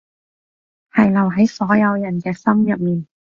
[0.91, 3.05] 係留喺所有人嘅心入面